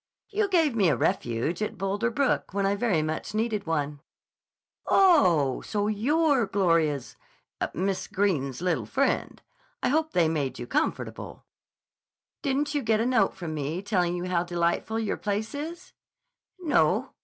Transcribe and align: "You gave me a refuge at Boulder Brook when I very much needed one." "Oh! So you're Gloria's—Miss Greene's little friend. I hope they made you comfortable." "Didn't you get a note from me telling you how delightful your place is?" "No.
"You 0.29 0.47
gave 0.47 0.75
me 0.75 0.89
a 0.89 0.95
refuge 0.97 1.61
at 1.61 1.77
Boulder 1.77 2.09
Brook 2.09 2.55
when 2.55 2.65
I 2.65 2.73
very 2.73 3.03
much 3.03 3.35
needed 3.35 3.67
one." 3.67 4.01
"Oh! 4.87 5.61
So 5.61 5.87
you're 5.87 6.47
Gloria's—Miss 6.47 8.07
Greene's 8.07 8.63
little 8.63 8.87
friend. 8.87 9.39
I 9.83 9.89
hope 9.89 10.13
they 10.13 10.27
made 10.27 10.57
you 10.57 10.65
comfortable." 10.65 11.45
"Didn't 12.41 12.73
you 12.73 12.81
get 12.81 12.99
a 12.99 13.05
note 13.05 13.35
from 13.35 13.53
me 13.53 13.83
telling 13.83 14.15
you 14.15 14.23
how 14.25 14.43
delightful 14.43 14.97
your 14.97 15.17
place 15.17 15.53
is?" 15.53 15.93
"No. 16.57 17.11